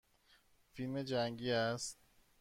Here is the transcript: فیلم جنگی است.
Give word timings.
فیلم 0.73 1.03
جنگی 1.03 1.51
است. 1.51 1.97